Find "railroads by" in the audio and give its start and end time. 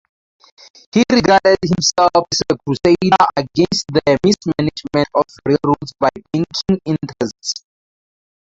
5.45-6.09